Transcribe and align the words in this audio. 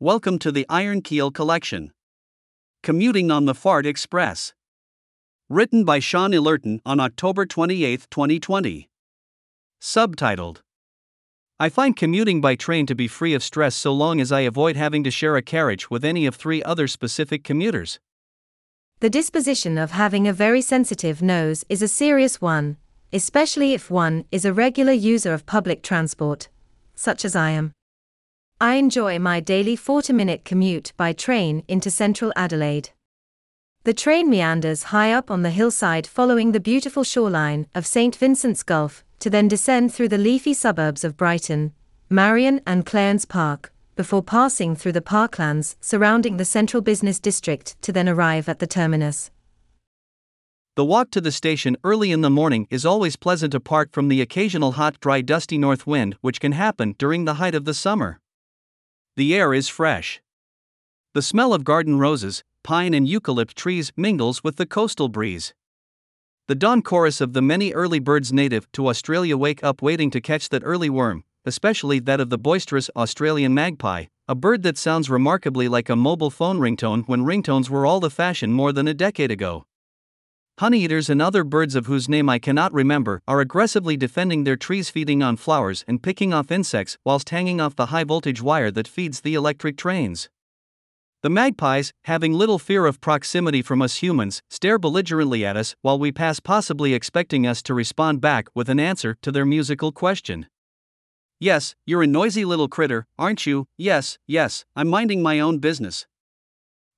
Welcome 0.00 0.38
to 0.38 0.52
the 0.52 0.64
Iron 0.68 1.02
Keel 1.02 1.32
Collection. 1.32 1.90
Commuting 2.84 3.32
on 3.32 3.46
the 3.46 3.54
Fart 3.54 3.84
Express. 3.84 4.54
Written 5.48 5.84
by 5.84 5.98
Shôn 5.98 6.32
Ellerton 6.32 6.80
on 6.86 7.00
October 7.00 7.44
28, 7.44 8.06
2020. 8.08 8.88
Subtitled 9.82 10.58
I 11.58 11.68
find 11.68 11.96
commuting 11.96 12.40
by 12.40 12.54
train 12.54 12.86
to 12.86 12.94
be 12.94 13.08
free 13.08 13.34
of 13.34 13.42
stress 13.42 13.74
so 13.74 13.92
long 13.92 14.20
as 14.20 14.30
I 14.30 14.42
avoid 14.42 14.76
having 14.76 15.02
to 15.02 15.10
share 15.10 15.34
a 15.34 15.42
carriage 15.42 15.90
with 15.90 16.04
any 16.04 16.26
of 16.26 16.36
three 16.36 16.62
other 16.62 16.86
specific 16.86 17.42
commuters. 17.42 17.98
The 19.00 19.10
disposition 19.10 19.76
of 19.76 19.90
having 19.90 20.28
a 20.28 20.32
very 20.32 20.60
sensitive 20.60 21.22
nose 21.22 21.64
is 21.68 21.82
a 21.82 21.88
serious 21.88 22.40
one, 22.40 22.76
especially 23.12 23.74
if 23.74 23.90
one 23.90 24.26
is 24.30 24.44
a 24.44 24.52
regular 24.52 24.92
user 24.92 25.34
of 25.34 25.44
public 25.44 25.82
transport, 25.82 26.48
such 26.94 27.24
as 27.24 27.34
I 27.34 27.50
am. 27.50 27.72
I 28.60 28.74
enjoy 28.74 29.20
my 29.20 29.38
daily 29.38 29.76
40 29.76 30.12
minute 30.12 30.44
commute 30.44 30.92
by 30.96 31.12
train 31.12 31.62
into 31.68 31.92
central 31.92 32.32
Adelaide. 32.34 32.90
The 33.84 33.94
train 33.94 34.28
meanders 34.28 34.90
high 34.94 35.12
up 35.12 35.30
on 35.30 35.42
the 35.42 35.50
hillside 35.50 36.08
following 36.08 36.50
the 36.50 36.58
beautiful 36.58 37.04
shoreline 37.04 37.68
of 37.72 37.86
St. 37.86 38.16
Vincent's 38.16 38.64
Gulf 38.64 39.04
to 39.20 39.30
then 39.30 39.46
descend 39.46 39.94
through 39.94 40.08
the 40.08 40.18
leafy 40.18 40.52
suburbs 40.54 41.04
of 41.04 41.16
Brighton, 41.16 41.72
Marion, 42.10 42.60
and 42.66 42.84
Clarence 42.84 43.24
Park, 43.24 43.72
before 43.94 44.24
passing 44.24 44.74
through 44.74 44.90
the 44.90 45.00
parklands 45.00 45.76
surrounding 45.80 46.36
the 46.36 46.44
central 46.44 46.82
business 46.82 47.20
district 47.20 47.80
to 47.82 47.92
then 47.92 48.08
arrive 48.08 48.48
at 48.48 48.58
the 48.58 48.66
terminus. 48.66 49.30
The 50.74 50.84
walk 50.84 51.12
to 51.12 51.20
the 51.20 51.30
station 51.30 51.76
early 51.84 52.10
in 52.10 52.22
the 52.22 52.30
morning 52.30 52.66
is 52.70 52.84
always 52.84 53.14
pleasant 53.14 53.54
apart 53.54 53.92
from 53.92 54.08
the 54.08 54.20
occasional 54.20 54.72
hot, 54.72 54.98
dry, 54.98 55.20
dusty 55.20 55.58
north 55.58 55.86
wind 55.86 56.16
which 56.22 56.40
can 56.40 56.52
happen 56.52 56.96
during 56.98 57.24
the 57.24 57.34
height 57.34 57.54
of 57.54 57.64
the 57.64 57.74
summer. 57.74 58.18
The 59.18 59.34
air 59.34 59.52
is 59.52 59.66
fresh. 59.66 60.22
The 61.12 61.22
smell 61.22 61.52
of 61.52 61.64
garden 61.64 61.98
roses, 61.98 62.44
pine, 62.62 62.94
and 62.94 63.04
eucalypt 63.04 63.54
trees 63.54 63.90
mingles 63.96 64.44
with 64.44 64.58
the 64.58 64.64
coastal 64.64 65.08
breeze. 65.08 65.54
The 66.46 66.54
dawn 66.54 66.82
chorus 66.82 67.20
of 67.20 67.32
the 67.32 67.42
many 67.42 67.72
early 67.72 67.98
birds 67.98 68.32
native 68.32 68.70
to 68.74 68.86
Australia 68.86 69.36
wake 69.36 69.64
up 69.64 69.82
waiting 69.82 70.12
to 70.12 70.20
catch 70.20 70.50
that 70.50 70.62
early 70.64 70.88
worm, 70.88 71.24
especially 71.44 71.98
that 71.98 72.20
of 72.20 72.30
the 72.30 72.38
boisterous 72.38 72.90
Australian 72.94 73.52
magpie, 73.54 74.04
a 74.28 74.36
bird 74.36 74.62
that 74.62 74.78
sounds 74.78 75.10
remarkably 75.10 75.66
like 75.66 75.88
a 75.88 75.96
mobile 75.96 76.30
phone 76.30 76.60
ringtone 76.60 77.02
when 77.08 77.24
ringtones 77.24 77.68
were 77.68 77.84
all 77.84 77.98
the 77.98 78.10
fashion 78.10 78.52
more 78.52 78.72
than 78.72 78.86
a 78.86 78.94
decade 78.94 79.32
ago. 79.32 79.64
Honeyeaters 80.58 81.08
and 81.08 81.22
other 81.22 81.44
birds 81.44 81.76
of 81.76 81.86
whose 81.86 82.08
name 82.08 82.28
I 82.28 82.40
cannot 82.40 82.72
remember 82.72 83.22
are 83.28 83.40
aggressively 83.40 83.96
defending 83.96 84.42
their 84.42 84.56
trees, 84.56 84.90
feeding 84.90 85.22
on 85.22 85.36
flowers 85.36 85.84
and 85.86 86.02
picking 86.02 86.34
off 86.34 86.50
insects 86.50 86.98
whilst 87.04 87.30
hanging 87.30 87.60
off 87.60 87.76
the 87.76 87.86
high 87.86 88.02
voltage 88.02 88.42
wire 88.42 88.72
that 88.72 88.88
feeds 88.88 89.20
the 89.20 89.34
electric 89.34 89.76
trains. 89.76 90.28
The 91.22 91.30
magpies, 91.30 91.92
having 92.06 92.32
little 92.32 92.58
fear 92.58 92.86
of 92.86 93.00
proximity 93.00 93.62
from 93.62 93.80
us 93.80 93.98
humans, 94.02 94.42
stare 94.50 94.80
belligerently 94.80 95.46
at 95.46 95.56
us 95.56 95.76
while 95.82 95.98
we 95.98 96.10
pass, 96.10 96.40
possibly 96.40 96.92
expecting 96.92 97.46
us 97.46 97.62
to 97.62 97.72
respond 97.72 98.20
back 98.20 98.48
with 98.52 98.68
an 98.68 98.80
answer 98.80 99.16
to 99.22 99.30
their 99.30 99.46
musical 99.46 99.92
question. 99.92 100.48
Yes, 101.38 101.76
you're 101.86 102.02
a 102.02 102.08
noisy 102.08 102.44
little 102.44 102.68
critter, 102.68 103.06
aren't 103.16 103.46
you? 103.46 103.68
Yes, 103.76 104.18
yes, 104.26 104.64
I'm 104.74 104.88
minding 104.88 105.22
my 105.22 105.38
own 105.38 105.58
business. 105.58 106.08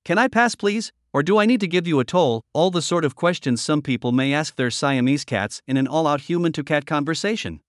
Can 0.03 0.17
I 0.17 0.27
pass, 0.27 0.55
please? 0.55 0.91
Or 1.13 1.21
do 1.21 1.37
I 1.37 1.45
need 1.45 1.59
to 1.59 1.67
give 1.67 1.85
you 1.85 1.99
a 1.99 2.05
toll? 2.05 2.41
All 2.53 2.71
the 2.71 2.81
sort 2.81 3.05
of 3.05 3.15
questions 3.15 3.61
some 3.61 3.81
people 3.81 4.11
may 4.11 4.33
ask 4.33 4.55
their 4.55 4.71
Siamese 4.71 5.25
cats 5.25 5.61
in 5.67 5.77
an 5.77 5.87
all 5.87 6.07
out 6.07 6.21
human 6.21 6.51
to 6.53 6.63
cat 6.63 6.85
conversation. 6.85 7.59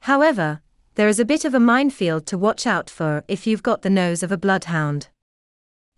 However, 0.00 0.62
there 0.94 1.08
is 1.08 1.18
a 1.18 1.24
bit 1.24 1.44
of 1.44 1.54
a 1.54 1.60
minefield 1.60 2.24
to 2.26 2.38
watch 2.38 2.66
out 2.66 2.88
for 2.88 3.24
if 3.28 3.46
you've 3.46 3.62
got 3.62 3.82
the 3.82 3.90
nose 3.90 4.22
of 4.22 4.30
a 4.30 4.38
bloodhound. 4.38 5.08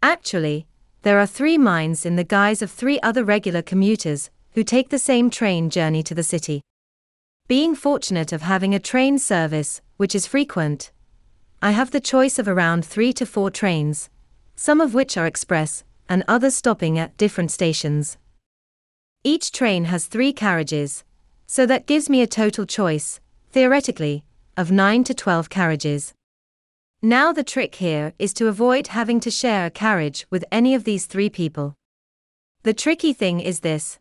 Actually, 0.03 0.66
there 1.03 1.19
are 1.20 1.27
three 1.27 1.58
mines 1.58 2.06
in 2.06 2.16
the 2.16 2.25
guise 2.25 2.62
of 2.62 2.70
three 2.70 2.98
other 3.00 3.22
regular 3.22 3.62
commuters 3.62 4.31
who 4.55 4.64
take 4.64 4.88
the 4.88 4.98
same 4.98 5.31
train 5.31 5.70
journey 5.70 6.03
to 6.03 6.14
the 6.14 6.22
city. 6.22 6.62
Being 7.47 7.75
fortunate 7.76 8.32
of 8.32 8.43
having 8.43 8.75
a 8.75 8.81
train 8.81 9.19
service, 9.19 9.81
which 9.99 10.15
is 10.15 10.26
frequent, 10.26 10.91
I 11.62 11.70
have 11.70 11.91
the 11.91 12.00
choice 12.00 12.38
of 12.38 12.49
around 12.49 12.84
three 12.84 13.12
to 13.12 13.26
four 13.26 13.50
trains, 13.50 14.09
some 14.56 14.81
of 14.81 14.94
which 14.94 15.17
are 15.17 15.27
express, 15.27 15.84
and 16.09 16.25
others 16.27 16.55
stopping 16.55 16.99
at 16.99 17.17
different 17.17 17.50
stations. 17.50 18.17
Each 19.22 19.53
train 19.53 19.84
has 19.84 20.06
three 20.06 20.33
carriages, 20.33 21.05
so 21.47 21.67
that 21.67 21.87
gives 21.87 22.11
me 22.11 22.22
a 22.22 22.27
total 22.27 22.67
choice, 22.67 23.21
theoretically, 23.53 24.25
of 24.56 24.72
9 24.72 25.05
to 25.05 25.15
12 25.15 25.50
carriages. 25.50 26.15
Now, 27.03 27.33
the 27.33 27.44
trick 27.44 27.77
here 27.77 28.15
is 28.19 28.33
to 28.34 28.49
avoid 28.49 28.89
having 28.89 29.21
to 29.21 29.31
share 29.31 29.67
a 29.67 29.71
carriage 29.71 30.27
with 30.31 30.44
any 30.50 30.75
of 30.75 30.84
these 30.84 31.06
three 31.06 31.31
people. 31.31 31.75
The 32.62 32.75
tricky 32.75 33.12
thing 33.12 33.41
is 33.41 33.61
this 33.61 33.99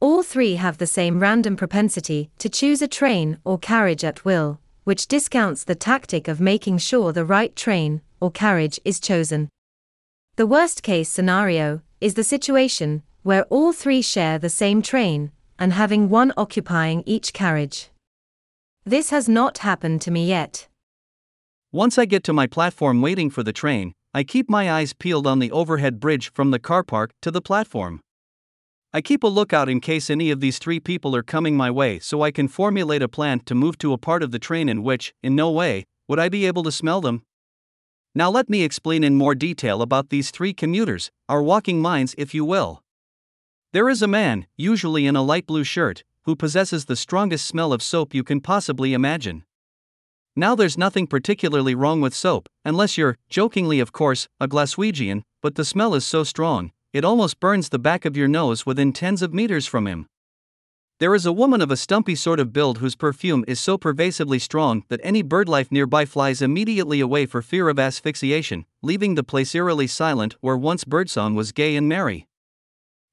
all 0.00 0.22
three 0.22 0.54
have 0.54 0.78
the 0.78 0.86
same 0.86 1.18
random 1.18 1.56
propensity 1.56 2.30
to 2.38 2.48
choose 2.48 2.80
a 2.80 2.86
train 2.86 3.38
or 3.44 3.58
carriage 3.58 4.04
at 4.04 4.24
will, 4.24 4.60
which 4.84 5.08
discounts 5.08 5.64
the 5.64 5.74
tactic 5.74 6.28
of 6.28 6.40
making 6.40 6.78
sure 6.78 7.12
the 7.12 7.24
right 7.24 7.54
train 7.56 8.00
or 8.20 8.30
carriage 8.30 8.78
is 8.84 9.00
chosen. 9.00 9.48
The 10.38 10.46
worst 10.46 10.84
case 10.84 11.08
scenario 11.08 11.80
is 12.00 12.14
the 12.14 12.22
situation 12.22 13.02
where 13.24 13.42
all 13.50 13.72
three 13.72 14.00
share 14.00 14.38
the 14.38 14.48
same 14.48 14.82
train 14.82 15.32
and 15.58 15.72
having 15.72 16.08
one 16.08 16.32
occupying 16.36 17.02
each 17.06 17.32
carriage. 17.32 17.90
This 18.84 19.10
has 19.10 19.28
not 19.28 19.58
happened 19.58 20.00
to 20.02 20.12
me 20.12 20.28
yet. 20.28 20.68
Once 21.72 21.98
I 21.98 22.04
get 22.04 22.22
to 22.22 22.32
my 22.32 22.46
platform 22.46 23.02
waiting 23.02 23.30
for 23.30 23.42
the 23.42 23.52
train, 23.52 23.94
I 24.14 24.22
keep 24.22 24.48
my 24.48 24.70
eyes 24.70 24.92
peeled 24.92 25.26
on 25.26 25.40
the 25.40 25.50
overhead 25.50 25.98
bridge 25.98 26.32
from 26.32 26.52
the 26.52 26.60
car 26.60 26.84
park 26.84 27.10
to 27.22 27.32
the 27.32 27.42
platform. 27.42 27.98
I 28.92 29.00
keep 29.00 29.24
a 29.24 29.26
lookout 29.26 29.68
in 29.68 29.80
case 29.80 30.08
any 30.08 30.30
of 30.30 30.38
these 30.38 30.60
three 30.60 30.78
people 30.78 31.16
are 31.16 31.24
coming 31.24 31.56
my 31.56 31.72
way 31.72 31.98
so 31.98 32.22
I 32.22 32.30
can 32.30 32.46
formulate 32.46 33.02
a 33.02 33.08
plan 33.08 33.40
to 33.46 33.56
move 33.56 33.76
to 33.78 33.92
a 33.92 33.98
part 33.98 34.22
of 34.22 34.30
the 34.30 34.38
train 34.38 34.68
in 34.68 34.84
which, 34.84 35.12
in 35.20 35.34
no 35.34 35.50
way, 35.50 35.84
would 36.06 36.20
I 36.20 36.28
be 36.28 36.46
able 36.46 36.62
to 36.62 36.70
smell 36.70 37.00
them. 37.00 37.24
Now 38.18 38.30
let 38.30 38.50
me 38.50 38.64
explain 38.64 39.04
in 39.04 39.14
more 39.14 39.36
detail 39.36 39.80
about 39.80 40.10
these 40.10 40.32
three 40.32 40.52
commuters, 40.52 41.12
our 41.28 41.40
walking 41.40 41.80
minds, 41.80 42.16
if 42.18 42.34
you 42.34 42.44
will. 42.44 42.82
There 43.72 43.88
is 43.88 44.02
a 44.02 44.08
man, 44.08 44.48
usually 44.56 45.06
in 45.06 45.14
a 45.14 45.22
light 45.22 45.46
blue 45.46 45.62
shirt, 45.62 46.02
who 46.22 46.34
possesses 46.34 46.86
the 46.86 46.96
strongest 46.96 47.46
smell 47.46 47.72
of 47.72 47.80
soap 47.80 48.12
you 48.12 48.24
can 48.24 48.40
possibly 48.40 48.92
imagine. 48.92 49.44
Now 50.34 50.56
there's 50.56 50.76
nothing 50.76 51.06
particularly 51.06 51.76
wrong 51.76 52.00
with 52.00 52.12
soap, 52.12 52.48
unless 52.64 52.98
you're, 52.98 53.18
jokingly 53.28 53.78
of 53.78 53.92
course, 53.92 54.26
a 54.40 54.48
Glaswegian, 54.48 55.22
but 55.40 55.54
the 55.54 55.64
smell 55.64 55.94
is 55.94 56.04
so 56.04 56.24
strong, 56.24 56.72
it 56.92 57.04
almost 57.04 57.38
burns 57.38 57.68
the 57.68 57.78
back 57.78 58.04
of 58.04 58.16
your 58.16 58.26
nose 58.26 58.66
within 58.66 58.92
tens 58.92 59.22
of 59.22 59.32
meters 59.32 59.68
from 59.68 59.86
him. 59.86 60.08
There 61.00 61.14
is 61.14 61.26
a 61.26 61.32
woman 61.32 61.60
of 61.60 61.70
a 61.70 61.76
stumpy 61.76 62.16
sort 62.16 62.40
of 62.40 62.52
build 62.52 62.78
whose 62.78 62.96
perfume 62.96 63.44
is 63.46 63.60
so 63.60 63.78
pervasively 63.78 64.40
strong 64.40 64.82
that 64.88 64.98
any 65.04 65.22
birdlife 65.22 65.70
nearby 65.70 66.04
flies 66.04 66.42
immediately 66.42 66.98
away 66.98 67.24
for 67.24 67.40
fear 67.40 67.68
of 67.68 67.78
asphyxiation, 67.78 68.64
leaving 68.82 69.14
the 69.14 69.22
place 69.22 69.54
eerily 69.54 69.86
silent 69.86 70.34
where 70.40 70.56
once 70.56 70.82
birdsong 70.82 71.36
was 71.36 71.52
gay 71.52 71.76
and 71.76 71.88
merry. 71.88 72.26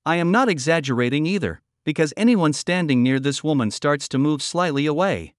I 0.04 0.16
am 0.16 0.32
not 0.32 0.50
exaggerating 0.50 1.28
either, 1.28 1.62
because 1.84 2.12
anyone 2.18 2.54
standing 2.54 3.04
near 3.04 3.20
this 3.20 3.44
woman 3.44 3.70
starts 3.70 4.10
to 4.10 4.18
move 4.18 4.42
slightly 4.42 4.88
away. 4.88 5.36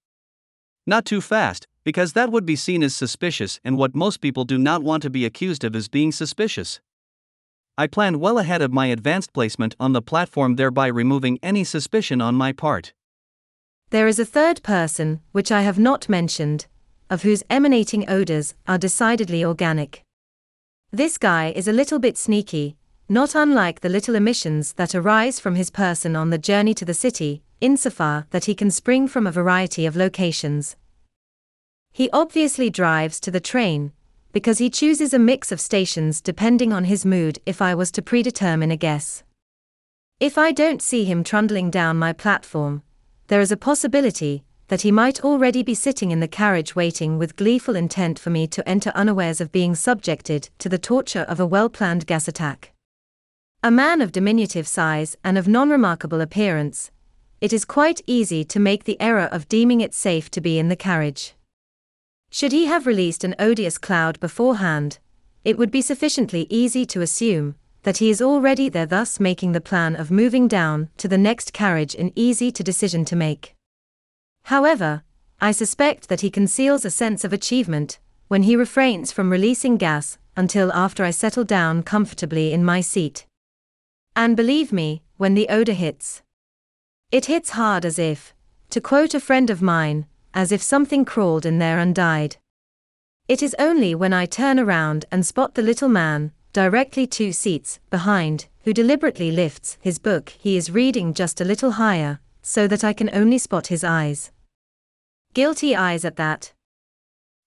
Not 0.86 1.04
too 1.04 1.20
fast, 1.20 1.66
because 1.82 2.12
that 2.12 2.30
would 2.30 2.46
be 2.46 2.54
seen 2.54 2.84
as 2.84 2.94
suspicious, 2.94 3.58
and 3.64 3.76
what 3.76 3.96
most 3.96 4.20
people 4.20 4.44
do 4.44 4.56
not 4.56 4.84
want 4.84 5.02
to 5.02 5.10
be 5.10 5.24
accused 5.24 5.64
of 5.64 5.74
is 5.74 5.88
being 5.88 6.12
suspicious. 6.12 6.80
I 7.78 7.87
planned 7.87 8.20
well 8.20 8.38
ahead 8.38 8.62
of 8.62 8.72
my 8.72 8.87
advanced 8.87 9.34
placement 9.34 9.76
on 9.78 9.92
the 9.92 10.00
platform, 10.00 10.56
thereby 10.56 10.87
removing 10.87 11.38
any 11.42 11.62
suspicion 11.62 12.22
on 12.22 12.34
my 12.34 12.53
part. 12.53 12.94
There 13.91 14.09
is 14.09 14.19
a 14.19 14.25
third 14.25 14.62
person, 14.62 15.20
which 15.32 15.53
I 15.53 15.60
have 15.60 15.78
not 15.78 16.09
mentioned, 16.09 16.66
of 17.10 17.22
whose 17.22 17.44
emanating 17.50 18.09
odors 18.09 18.54
are 18.66 18.78
decidedly 18.78 19.44
organic. 19.44 20.03
This 20.91 21.18
guy 21.18 21.53
is 21.54 21.68
a 21.68 21.72
little 21.72 21.98
bit 21.98 22.16
sneaky, 22.16 22.77
not 23.09 23.34
unlike 23.34 23.80
the 23.80 23.91
little 23.91 24.15
emissions 24.15 24.72
that 24.72 24.95
arise 24.95 25.39
from 25.39 25.54
his 25.54 25.71
person 25.71 26.16
on 26.16 26.30
the 26.30 26.39
journey 26.39 26.72
to 26.74 26.84
the 26.84 26.95
city, 26.95 27.42
insofar 27.60 28.27
that 28.30 28.47
he 28.47 28.54
can 28.54 28.71
spring 28.71 29.06
from 29.06 29.27
a 29.27 29.33
variety 29.33 29.84
of 29.84 29.97
locations. 29.97 30.77
He 31.92 32.10
obviously 32.10 32.71
drives 32.71 33.21
to 33.21 33.30
the 33.30 33.41
train, 33.41 33.92
because 34.36 34.59
he 34.59 34.68
chooses 34.68 35.15
a 35.15 35.18
mix 35.18 35.50
of 35.50 35.59
stations 35.59 36.21
depending 36.21 36.71
on 36.71 36.84
his 36.84 37.06
mood 37.06 37.38
if 37.47 37.62
I 37.62 37.74
was 37.74 37.91
to 37.92 38.03
predetermine 38.03 38.71
a 38.71 38.77
guess. 38.77 39.22
If 40.21 40.36
I 40.36 40.53
don't 40.53 40.83
see 40.83 41.06
him 41.06 41.24
trundling 41.24 41.71
down 41.71 41.97
my 41.97 42.12
platform, 42.12 42.83
there 43.28 43.41
is 43.41 43.50
a 43.50 43.56
possibility 43.56 44.44
that 44.68 44.83
he 44.83 44.92
might 44.92 45.24
already 45.24 45.62
be 45.62 45.74
sitting 45.74 46.10
in 46.10 46.21
the 46.21 46.28
carriage 46.28 46.77
waiting 46.77 47.16
with 47.16 47.36
gleeful 47.36 47.74
intent 47.74 48.18
for 48.18 48.28
me 48.28 48.47
to 48.48 48.68
enter 48.68 48.91
unawares 48.91 49.41
of 49.41 49.53
being 49.53 49.74
subjected 49.74 50.50
to 50.59 50.68
the 50.68 50.77
torture 50.92 51.24
of 51.30 51.41
a 51.41 51.47
well 51.47 51.71
planned 51.71 52.06
gas 52.06 52.28
attack. 52.28 52.74
A 53.62 53.71
man 53.71 54.03
of 54.03 54.12
diminutive 54.12 54.68
size 54.68 55.16
and 55.24 55.38
of 55.38 55.48
non 55.48 55.71
remarkable 55.71 56.21
appearance, 56.21 56.91
it 57.41 57.54
is 57.54 57.65
quite 57.65 58.03
easy 58.06 58.44
to 58.44 58.60
make 58.60 58.84
the 58.84 59.00
error 59.00 59.30
of 59.33 59.48
deeming 59.48 59.80
it 59.80 59.94
safe 59.94 60.30
to 60.33 60.42
be 60.42 60.59
in 60.59 60.68
the 60.68 60.77
carriage. 60.77 61.35
Should 62.30 62.52
he 62.52 62.66
have 62.66 62.86
released 62.86 63.24
an 63.24 63.34
odious 63.38 63.78
cloud 63.78 64.20
beforehand, 64.20 64.98
it 65.44 65.56
would 65.56 65.70
be 65.70 65.80
sufficiently 65.80 66.46
easy 66.50 66.84
to 66.86 67.00
assume 67.00 67.54
that 67.84 67.98
he 67.98 68.10
is 68.10 68.20
already 68.20 68.68
there, 68.68 68.84
thus 68.84 69.20
making 69.20 69.52
the 69.52 69.60
plan 69.60 69.94
of 69.94 70.10
moving 70.10 70.48
down 70.48 70.90
to 70.96 71.06
the 71.06 71.16
next 71.16 71.52
carriage 71.52 71.94
an 71.94 72.12
easy 72.16 72.50
to 72.50 72.64
decision 72.64 73.04
to 73.04 73.14
make. 73.14 73.54
However, 74.44 75.04
I 75.40 75.52
suspect 75.52 76.08
that 76.08 76.22
he 76.22 76.30
conceals 76.30 76.84
a 76.84 76.90
sense 76.90 77.22
of 77.22 77.32
achievement 77.32 78.00
when 78.26 78.42
he 78.42 78.56
refrains 78.56 79.12
from 79.12 79.30
releasing 79.30 79.76
gas 79.76 80.18
until 80.36 80.72
after 80.72 81.04
I 81.04 81.12
settle 81.12 81.44
down 81.44 81.84
comfortably 81.84 82.52
in 82.52 82.64
my 82.64 82.80
seat. 82.80 83.24
And 84.16 84.36
believe 84.36 84.72
me, 84.72 85.02
when 85.16 85.34
the 85.34 85.48
odor 85.48 85.74
hits, 85.74 86.22
it 87.12 87.26
hits 87.26 87.50
hard 87.50 87.84
as 87.84 87.98
if, 87.98 88.34
to 88.70 88.80
quote 88.80 89.14
a 89.14 89.20
friend 89.20 89.48
of 89.48 89.62
mine, 89.62 90.06
as 90.36 90.53
if 90.53 90.62
something 90.62 91.04
crawled 91.04 91.47
in 91.47 91.59
there 91.59 91.78
and 91.78 91.94
died. 91.94 92.36
It 93.27 93.42
is 93.42 93.56
only 93.59 93.94
when 93.94 94.12
I 94.12 94.27
turn 94.27 94.60
around 94.60 95.06
and 95.10 95.24
spot 95.24 95.54
the 95.54 95.62
little 95.62 95.88
man, 95.88 96.30
directly 96.53 97.06
two 97.06 97.33
seats 97.33 97.80
behind, 97.91 98.47
who 98.65 98.74
deliberately 98.74 99.33
lifts 99.33 99.78
his 99.80 99.98
book 99.98 100.28
he 100.38 100.56
is 100.56 100.71
reading 100.71 101.15
just 101.15 101.41
a 101.41 101.44
little 101.44 101.72
higher, 101.72 102.21
so 102.42 102.68
that 102.68 102.84
I 102.84 102.92
can 102.92 103.10
only 103.12 103.38
spot 103.38 103.68
his 103.68 103.83
eyes. 103.83 104.30
Guilty 105.33 105.74
eyes 105.74 106.04
at 106.04 106.16
that. 106.16 106.53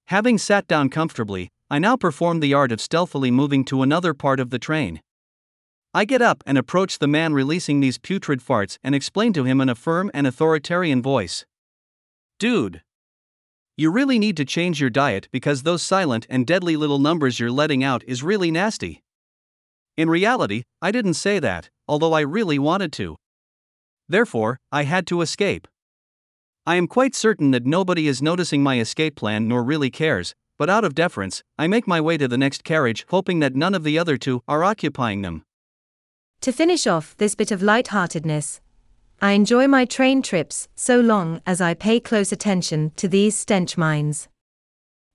Having 0.07 0.39
sat 0.39 0.67
down 0.67 0.89
comfortably, 0.89 1.49
I 1.69 1.77
now 1.77 1.95
perform 1.95 2.39
the 2.39 2.55
art 2.55 2.71
of 2.71 2.81
stealthily 2.81 3.29
moving 3.29 3.63
to 3.65 3.83
another 3.83 4.15
part 4.15 4.39
of 4.39 4.49
the 4.49 4.59
train. 4.59 4.99
I 5.93 6.05
get 6.05 6.23
up 6.23 6.43
and 6.47 6.57
approach 6.57 6.97
the 6.97 7.07
man 7.07 7.33
releasing 7.33 7.79
these 7.79 7.99
putrid 7.99 8.41
farts 8.41 8.79
and 8.83 8.95
explain 8.95 9.31
to 9.33 9.43
him 9.43 9.61
in 9.61 9.69
a 9.69 9.75
firm 9.75 10.09
and 10.13 10.25
authoritarian 10.25 11.03
voice. 11.03 11.45
Dude! 12.39 12.81
You 13.75 13.91
really 13.91 14.17
need 14.17 14.37
to 14.37 14.45
change 14.45 14.79
your 14.79 14.89
diet 14.89 15.27
because 15.31 15.63
those 15.63 15.83
silent 15.83 16.25
and 16.29 16.47
deadly 16.47 16.77
little 16.77 16.99
numbers 16.99 17.39
you're 17.39 17.51
letting 17.51 17.83
out 17.83 18.01
is 18.07 18.23
really 18.23 18.49
nasty. 18.49 19.03
In 19.97 20.09
reality, 20.09 20.63
I 20.81 20.91
didn't 20.91 21.15
say 21.15 21.39
that, 21.39 21.69
although 21.85 22.13
I 22.13 22.21
really 22.21 22.57
wanted 22.57 22.93
to. 22.93 23.17
Therefore, 24.07 24.57
I 24.71 24.83
had 24.83 25.05
to 25.07 25.21
escape. 25.21 25.67
I 26.65 26.75
am 26.75 26.87
quite 26.87 27.13
certain 27.13 27.51
that 27.51 27.65
nobody 27.65 28.07
is 28.07 28.21
noticing 28.21 28.63
my 28.63 28.79
escape 28.79 29.17
plan 29.17 29.47
nor 29.49 29.61
really 29.61 29.89
cares, 29.89 30.33
but 30.57 30.69
out 30.69 30.85
of 30.85 30.95
deference, 30.95 31.43
I 31.57 31.67
make 31.67 31.87
my 31.87 31.99
way 31.99 32.17
to 32.17 32.27
the 32.27 32.37
next 32.37 32.63
carriage 32.63 33.05
hoping 33.09 33.39
that 33.39 33.55
none 33.55 33.75
of 33.75 33.83
the 33.83 33.99
other 33.99 34.17
two 34.17 34.43
are 34.47 34.63
occupying 34.63 35.23
them. 35.23 35.43
To 36.41 36.53
finish 36.53 36.87
off 36.87 37.17
this 37.17 37.35
bit 37.35 37.51
of 37.51 37.61
light-heartedness, 37.61 38.61
I 39.21 39.33
enjoy 39.33 39.67
my 39.67 39.83
train 39.83 40.21
trips 40.21 40.69
so 40.75 41.01
long 41.01 41.41
as 41.45 41.59
I 41.59 41.73
pay 41.73 41.99
close 41.99 42.31
attention 42.31 42.93
to 42.95 43.09
these 43.09 43.35
stench 43.37 43.77
mines. 43.77 44.29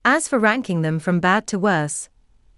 As 0.04 0.28
for 0.28 0.38
ranking 0.38 0.82
them 0.82 0.98
from 0.98 1.20
bad 1.20 1.46
to 1.46 1.58
worse, 1.58 2.10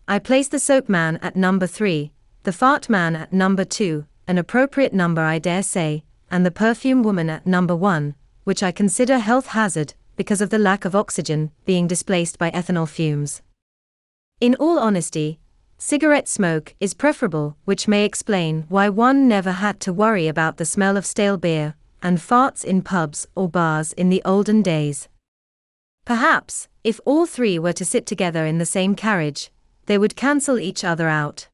I 0.08 0.18
place 0.18 0.48
the 0.48 0.58
soap 0.58 0.88
man 0.88 1.18
at 1.22 1.36
number 1.36 1.68
3, 1.68 2.10
the 2.42 2.52
fart 2.52 2.88
man 2.88 3.14
at 3.14 3.32
number 3.32 3.64
2, 3.64 4.06
an 4.26 4.38
appropriate 4.38 4.92
number 4.92 5.22
I 5.22 5.38
dare 5.38 5.62
say, 5.62 6.02
and 6.32 6.44
the 6.44 6.50
perfume 6.50 7.04
woman 7.04 7.30
at 7.30 7.46
number 7.46 7.76
1, 7.76 8.16
which 8.42 8.64
I 8.64 8.72
consider 8.72 9.18
health 9.18 9.48
hazard 9.48 9.94
because 10.16 10.40
of 10.40 10.50
the 10.50 10.58
lack 10.58 10.84
of 10.84 10.96
oxygen 10.96 11.52
being 11.64 11.86
displaced 11.86 12.38
by 12.38 12.50
ethanol 12.50 12.88
fumes. 12.88 13.40
In 14.40 14.56
all 14.56 14.80
honesty, 14.80 15.38
Cigarette 15.78 16.26
smoke 16.26 16.74
is 16.80 16.94
preferable, 16.94 17.56
which 17.66 17.86
may 17.86 18.04
explain 18.04 18.64
why 18.68 18.88
one 18.88 19.28
never 19.28 19.52
had 19.52 19.78
to 19.80 19.92
worry 19.92 20.26
about 20.26 20.56
the 20.56 20.64
smell 20.64 20.96
of 20.96 21.04
stale 21.04 21.36
beer 21.36 21.74
and 22.02 22.18
farts 22.18 22.64
in 22.64 22.80
pubs 22.80 23.26
or 23.34 23.48
bars 23.48 23.92
in 23.92 24.08
the 24.08 24.22
olden 24.24 24.62
days. 24.62 25.08
Perhaps, 26.06 26.68
if 26.82 26.98
all 27.04 27.26
three 27.26 27.58
were 27.58 27.74
to 27.74 27.84
sit 27.84 28.06
together 28.06 28.46
in 28.46 28.58
the 28.58 28.64
same 28.64 28.94
carriage, 28.94 29.50
they 29.84 29.98
would 29.98 30.16
cancel 30.16 30.58
each 30.58 30.82
other 30.82 31.08
out. 31.08 31.48